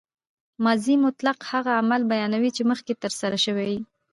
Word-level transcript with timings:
ماضي 0.63 0.95
مطلق 1.05 1.39
هغه 1.51 1.71
عمل 1.79 2.01
بیانوي، 2.11 2.49
چي 2.55 2.61
مخکښي 2.69 2.95
ترسره 3.03 3.37
سوی 3.45 3.65
يي. 3.73 3.79